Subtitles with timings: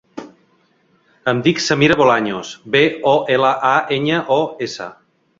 [1.33, 4.39] Em dic Samira Bolaños: be, o, ela, a, enya, o,
[4.69, 4.89] essa.